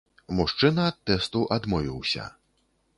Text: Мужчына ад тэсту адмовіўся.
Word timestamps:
Мужчына 0.39 0.87
ад 0.93 0.97
тэсту 1.11 1.45
адмовіўся. 1.59 2.23